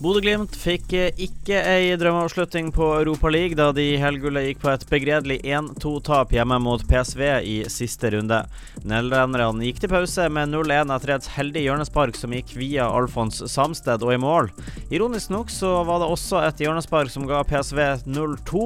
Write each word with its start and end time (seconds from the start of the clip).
Bodø-Glimt 0.00 0.54
fikk 0.56 0.94
eh, 0.96 1.10
ikke 1.20 1.58
ei 1.60 1.90
drømmeavslutning 2.00 2.70
på 2.72 2.86
Europa 3.02 3.28
League 3.28 3.52
da 3.58 3.66
de 3.76 3.98
helgullet 4.00 4.46
gikk 4.46 4.62
på 4.62 4.70
et 4.72 4.84
begredelig 4.88 5.36
1-2-tap 5.44 6.30
hjemme 6.32 6.56
mot 6.64 6.80
PSV 6.88 7.20
i 7.44 7.56
siste 7.68 8.08
runde. 8.14 8.38
Nederlenderne 8.80 9.66
gikk 9.66 9.82
til 9.82 9.92
pause 9.92 10.24
med 10.32 10.54
0-1 10.54 10.94
etter 10.94 11.12
et 11.12 11.28
heldig 11.34 11.64
hjørnespark 11.66 12.16
som 12.16 12.32
gikk 12.32 12.54
via 12.56 12.86
Alfons 12.88 13.42
Samsted 13.52 14.00
og 14.06 14.14
i 14.14 14.22
mål. 14.22 14.48
Ironisk 14.88 15.34
nok 15.34 15.52
så 15.52 15.74
var 15.84 16.00
det 16.00 16.08
også 16.14 16.40
et 16.46 16.64
hjørnespark 16.64 17.12
som 17.12 17.28
ga 17.28 17.42
PSV 17.52 18.08
0-2. 18.08 18.64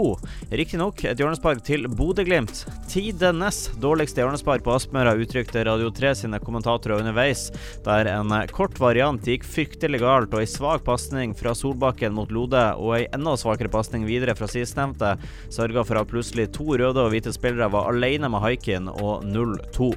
Riktignok 0.55 1.03
et 1.03 1.19
hjørnespark 1.19 1.64
til 1.66 1.91
Bodø-Glimt. 1.91 2.62
Tidenes 2.87 3.73
dårligste 3.82 4.23
hjørnespark 4.23 4.62
på 4.62 4.77
Aspmøra, 4.77 5.16
uttrykte 5.19 5.66
Radio 5.66 5.91
3 5.91 6.14
sine 6.23 6.39
kommentatorer 6.46 7.03
underveis, 7.03 7.48
der 7.82 8.14
en 8.14 8.39
kort 8.55 8.79
variant 8.79 9.27
gikk 9.27 9.43
fryktelig 9.51 10.05
galt 10.07 10.39
og 10.39 10.46
i 10.46 10.51
svak 10.55 10.87
pasning 10.87 11.23
pasning 11.24 11.34
fra 11.34 11.55
Solbakken 11.55 12.12
mot 12.12 12.30
Lode 12.30 12.60
og 12.77 12.98
ei 12.98 13.06
enda 13.14 13.32
svakere 13.37 13.70
pasning 13.73 14.05
videre 14.05 14.34
fra 14.37 14.46
sistnevnte 14.46 15.15
sørga 15.48 15.84
for 15.84 15.96
at 15.96 16.10
plutselig 16.10 16.51
to 16.52 16.77
røde 16.77 17.01
og 17.01 17.10
hvite 17.12 17.32
spillere 17.32 17.70
var 17.73 17.88
alene 17.88 18.28
med 18.28 18.42
haiken 18.42 18.88
og 18.88 19.24
0-2. 19.24 19.95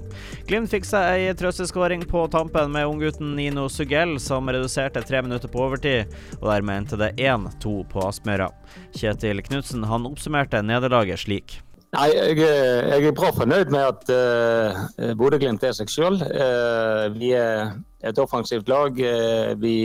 Glimt 0.47 0.71
fikk 0.71 0.87
seg 0.87 1.27
ei 1.27 1.35
trøsteskåring 1.35 2.05
på 2.07 2.27
tampen 2.31 2.71
med 2.71 2.87
unggutten 2.87 3.35
Nino 3.35 3.67
Sugell, 3.67 4.19
som 4.19 4.47
reduserte 4.47 5.03
tre 5.03 5.21
minutter 5.21 5.51
på 5.51 5.65
overtid, 5.67 6.07
og 6.39 6.47
dermed 6.47 6.83
endte 6.83 7.01
det 7.01 7.15
1-2 7.19 7.83
på 7.91 8.07
Aspmyra. 8.07 8.47
Kjetil 8.95 9.43
Knutsen 9.43 9.83
oppsummerte 9.83 10.63
nederlaget 10.63 11.25
slik. 11.25 11.59
Nei, 11.95 12.09
jeg, 12.13 12.39
jeg, 12.43 13.03
er 13.07 13.13
bra 13.15 13.29
fornøyd 13.35 13.71
med 13.71 13.83
at 13.83 14.09
uh, 14.11 15.13
Bodø-Glimt 15.17 15.63
er 15.63 15.75
seg 15.75 15.91
sjøl. 15.91 16.19
Uh, 16.19 17.07
vi 17.15 17.31
er 17.35 17.77
et 18.03 18.19
offensivt 18.19 18.67
lag. 18.67 18.99
Uh, 18.99 19.55
vi, 19.61 19.77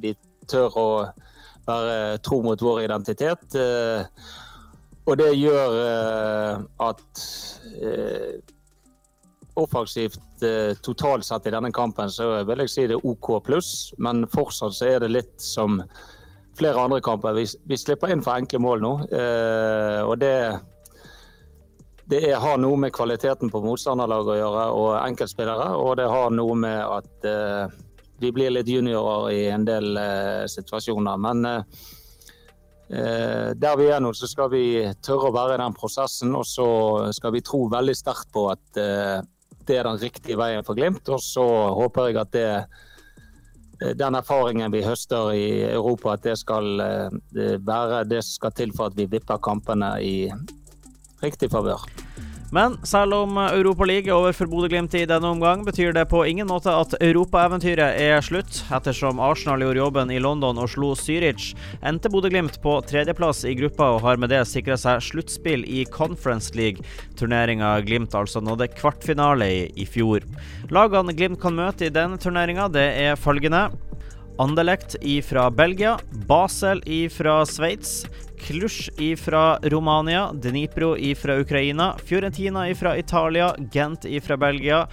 vi 0.00 0.14
tør 0.50 0.78
å 0.80 0.88
være 1.66 2.18
tro 2.24 2.40
mot 2.44 2.60
vår 2.62 2.84
identitet. 2.84 3.54
Eh, 3.58 4.04
og 5.04 5.16
det 5.20 5.30
gjør 5.36 5.78
eh, 5.84 6.64
at 6.84 7.24
eh, 7.80 8.34
offensivt 9.60 10.20
totalt 10.84 11.24
sett 11.24 11.46
i 11.46 11.52
denne 11.54 11.70
kampen 11.72 12.10
så 12.10 12.26
vil 12.44 12.64
jeg 12.64 12.70
si 12.72 12.86
det 12.90 12.96
er 12.98 13.06
OK 13.06 13.28
pluss, 13.46 13.68
men 14.02 14.26
fortsatt 14.28 14.74
så 14.76 14.88
er 14.90 15.04
det 15.04 15.12
litt 15.14 15.36
som 15.40 15.78
flere 16.58 16.82
andre 16.82 16.98
kamper. 17.00 17.36
Vi, 17.38 17.46
vi 17.70 17.78
slipper 17.78 18.10
inn 18.12 18.22
for 18.22 18.34
enkle 18.34 18.60
mål 18.60 18.82
nå. 18.82 18.92
og 20.04 20.14
det 20.20 20.34
det 22.10 22.18
er, 22.28 22.34
har 22.36 22.58
noe 22.60 22.76
med 22.76 22.92
kvaliteten 22.92 23.48
på 23.48 23.62
motstanderlaget 23.64 24.34
å 24.34 24.36
gjøre 24.36 24.64
og 24.76 24.90
enkeltspillere. 24.98 25.70
Og 25.80 25.94
det 26.02 26.10
har 26.12 26.34
noe 26.34 26.58
med 26.66 26.82
at 26.82 27.30
vi 28.24 28.32
blir 28.32 28.50
litt 28.50 28.68
juniorer 28.68 29.32
i 29.32 29.42
en 29.52 29.64
del 29.68 29.96
eh, 30.00 30.44
situasjoner. 30.48 31.20
Men 31.20 31.44
eh, 31.50 31.62
der 33.60 33.76
vi 33.80 33.90
er 33.92 34.00
nå, 34.00 34.14
så 34.16 34.28
skal 34.30 34.50
vi 34.54 34.64
tørre 35.04 35.28
å 35.28 35.34
være 35.34 35.58
i 35.58 35.62
den 35.64 35.76
prosessen. 35.76 36.32
Og 36.38 36.46
så 36.48 36.68
skal 37.16 37.34
vi 37.36 37.44
tro 37.44 37.66
veldig 37.72 37.96
sterkt 37.98 38.32
på 38.34 38.48
at 38.54 38.80
eh, 38.80 39.20
det 39.64 39.78
er 39.78 39.88
den 39.88 40.00
riktige 40.00 40.40
veien 40.40 40.64
for 40.64 40.76
Glimt. 40.78 41.08
Og 41.12 41.20
så 41.24 41.44
håper 41.76 42.10
jeg 42.10 42.20
at 42.22 42.32
det, 42.36 42.48
den 44.00 44.16
erfaringen 44.16 44.72
vi 44.72 44.84
høster 44.84 45.32
i 45.36 45.46
Europa, 45.72 46.14
at 46.14 46.24
det 46.24 46.36
skal 46.40 46.66
være 47.34 48.04
det 48.08 48.20
som 48.22 48.38
skal 48.38 48.52
til 48.56 48.76
for 48.76 48.92
at 48.92 48.98
vi 48.98 49.08
vipper 49.10 49.40
kampene 49.44 49.96
i 50.04 50.16
riktig 51.24 51.48
favør. 51.52 52.03
Men 52.52 52.76
selv 52.86 53.14
om 53.16 53.38
Europa 53.38 53.86
League 53.88 54.10
er 54.10 54.14
over 54.16 54.34
for 54.36 54.50
Bodø-Glimt 54.50 54.94
i 54.94 55.06
denne 55.08 55.30
omgang, 55.30 55.64
betyr 55.66 55.94
det 55.96 56.04
på 56.10 56.24
ingen 56.28 56.46
måte 56.50 56.72
at 56.72 56.94
europaeventyret 57.00 57.98
er 58.02 58.20
slutt. 58.22 58.60
Ettersom 58.74 59.22
Arsenal 59.22 59.64
gjorde 59.64 59.80
jobben 59.80 60.12
i 60.12 60.20
London 60.22 60.60
og 60.62 60.70
slo 60.70 60.92
Zürich, 60.98 61.52
endte 61.82 62.12
Bodø-Glimt 62.12 62.60
på 62.62 62.76
tredjeplass 62.86 63.44
i 63.48 63.56
gruppa 63.58 63.94
og 63.96 64.04
har 64.06 64.20
med 64.20 64.30
det 64.34 64.44
sikra 64.50 64.78
seg 64.80 65.02
sluttspill 65.02 65.64
i 65.66 65.86
Conference 65.90 66.54
League, 66.58 66.84
turneringa 67.18 67.74
Glimt 67.86 68.14
altså 68.14 68.42
nådde 68.44 68.70
kvartfinale 68.76 69.50
i 69.50 69.64
i 69.74 69.86
fjor. 69.88 70.24
Lagene 70.72 71.14
Glimt 71.16 71.40
kan 71.42 71.56
møte 71.56 71.88
i 71.88 71.92
denne 71.92 72.20
turneringa, 72.20 72.68
det 72.72 72.86
er 73.04 73.18
følgende. 73.20 73.66
Anderlecht 74.38 74.96
fra 75.24 75.50
Belgia, 75.50 75.98
Basel 76.26 76.82
fra 77.10 77.46
Sveits, 77.46 78.06
Cluj 78.38 79.16
fra 79.16 79.58
Romania, 79.62 80.32
Dnipro 80.32 80.96
fra 81.16 81.36
Ukraina, 81.40 81.94
Fiorentina 82.04 82.74
fra 82.74 82.96
Italia, 82.98 83.54
Gent 83.72 84.06
fra 84.22 84.36
Belgia, 84.36 84.88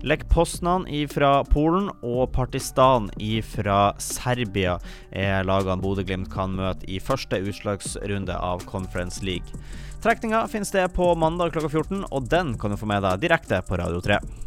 Lech 0.00 0.24
Poznan 0.28 0.86
fra 1.12 1.44
Polen 1.44 1.90
og 2.02 2.32
Partistan 2.32 3.10
fra 3.44 3.92
Serbia 3.98 4.78
er 5.10 5.44
lagene 5.44 5.82
Bodø-Glimt 5.82 6.30
kan 6.32 6.56
møte 6.56 6.88
i 6.88 7.00
første 7.00 7.36
utslagsrunde 7.36 8.32
av 8.32 8.64
Conference 8.64 9.24
League. 9.24 9.60
Trekninga 10.00 10.46
finner 10.48 10.68
sted 10.68 10.92
på 10.94 11.14
mandag 11.14 11.52
klokka 11.52 11.68
14, 11.68 12.04
og 12.10 12.28
den 12.30 12.56
kan 12.58 12.72
du 12.72 12.80
få 12.80 12.88
med 12.88 13.02
deg 13.04 13.20
direkte 13.24 13.60
på 13.66 13.76
Radio 13.76 14.00
3. 14.00 14.45